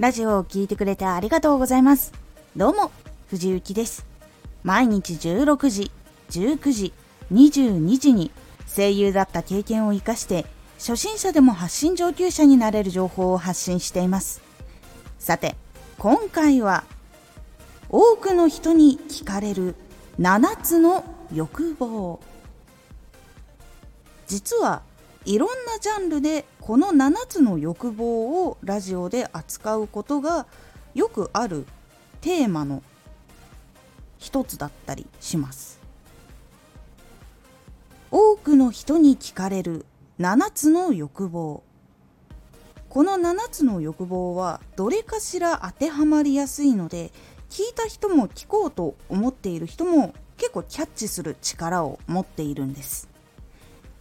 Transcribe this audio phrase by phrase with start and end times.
[0.00, 2.14] ラジオを聴いてくれてありがとうございます。
[2.56, 2.90] どうも、
[3.28, 4.06] 藤幸です。
[4.62, 5.90] 毎日16時、
[6.30, 6.94] 19時、
[7.30, 8.30] 22時に
[8.74, 10.46] 声優だった経験を活かして
[10.78, 14.40] 初心者でも発信上級者になれる情報を発信しています。
[15.18, 15.54] さて、
[15.98, 16.84] 今回は
[17.90, 19.74] 多くの人に聞かれる
[20.18, 22.20] 7つの欲望
[24.26, 24.80] 実は
[25.24, 30.46] いろんなジャンルでこの7つの欲望をラジオで扱うことが
[30.94, 31.66] よくある
[32.20, 32.82] テーマの
[34.18, 35.80] 一つだったりします。
[38.10, 39.86] 多くの人に聞かれる
[40.18, 41.62] 7つの欲望。
[42.88, 47.12] この7つの欲望はどれかしら当てはまりやすいので
[47.48, 53.08] 聞いた人も聞こうと思っている人も結構キャッチする力を持っているんです。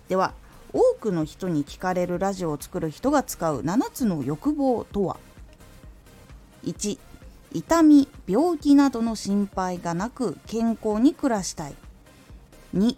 [0.07, 0.33] では
[0.73, 5.17] 多くの人に聞かれるラジオを作る人が使う7つの欲望とは
[6.63, 6.99] ？1
[7.51, 11.75] 痛み病気などの心配がなく健康に暮らしたい。
[12.75, 12.95] 2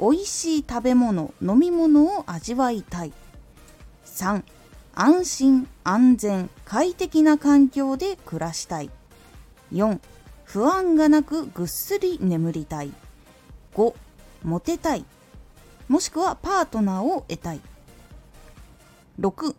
[0.00, 3.12] 美味しい食べ物飲み物を味わいたい。
[4.06, 4.42] 3
[4.94, 8.90] 安心安全快適な環境で暮らしたい。
[9.72, 10.00] 4
[10.44, 12.92] 不安がなくぐっすり眠りたい。
[13.74, 13.94] 5
[14.44, 15.04] モテたい。
[15.92, 17.60] もしくはパートナーを得たい。
[19.20, 19.54] 6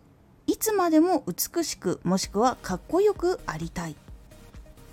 [0.48, 3.94] いつまでも美しくもしくはかっこよくありたい。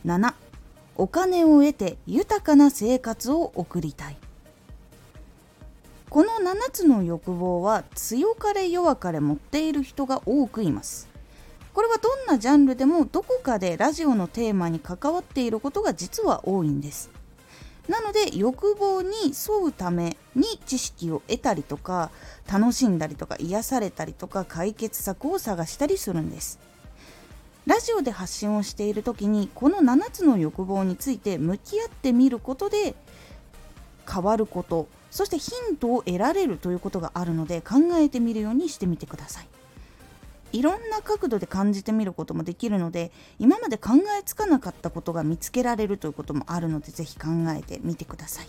[0.05, 0.35] 7
[0.97, 4.17] お金を得て豊かな生活を送りたい。
[6.11, 11.09] この7つの欲望は強かれ弱かれ持っている人が多くいます。
[11.73, 17.09] これはどんなジャンルでもどこかでラジオのテーマに関わっていることが実は多いんです。
[17.91, 22.09] なので欲望に沿うために知識を得たりとか
[22.49, 26.57] 楽しんだりとか癒されたりとか解決策を探したりするんです。
[27.67, 32.95] ラジオで発信をしている時にこの7つの欲望について向き合ってみることで
[34.09, 39.47] 変わることそしてヒントを得られるということがあるので考えてみるようにしてみてください。
[40.51, 48.47] いろんな角度で感じてみることもできるので今まで考えつかなかったことが見つけられるということもあるので是非考えてみてください。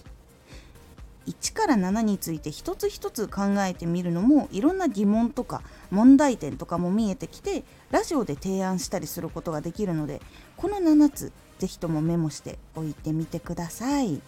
[1.26, 10.20] 1から7について一つ一つ考えてみるのもいろんな疑問とか問題点とかも見えてきてラジオで提案したりすることができるので
[10.56, 14.20] この7つ是非ともメモしておいてみてください。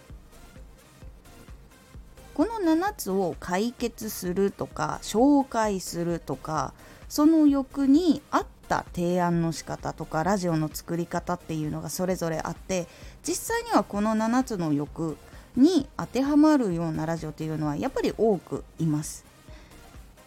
[2.33, 6.73] この7つを解決するとか紹介するとか
[7.15, 12.87] その欲に合った提案の仕方とかラジオの作り方っていうのがそれぞれあって
[13.25, 15.15] 実際にはこの7つの欲
[15.55, 19.23] に当てはまるようなラジオっていうのはやっぱり多くいます。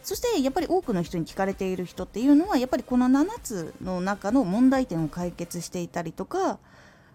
[0.03, 6.59] そしてやっぱり多くの人に聞かれている人っていうのはやっぱりこの7つの中の問題点を解決していたりとか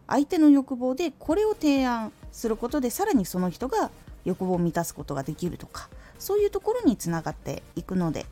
[0.05, 3.89] 相手の欲望でこれを提案することでさらにその人が
[4.23, 8.27] 欲望を満たすことができるとかそういうところにつながっていくので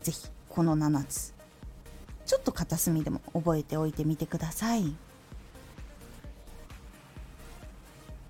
[0.00, 1.32] 是非この7つ。
[2.26, 4.94] ちょっと片隅でも覚えておいてみてください。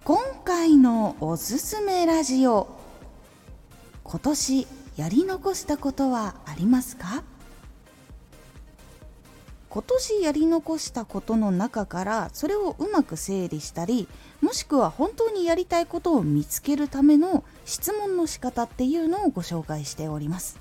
[0.05, 2.69] 今回のおすすめラジオ。
[4.05, 7.25] 今年やり残したことはありますか？
[9.69, 14.06] 今年やり残したことの中からそれをうまく整理したり
[14.43, 20.61] もしくは本当にやりたいことを見つけるための質問の仕方っていうのをご紹介しております。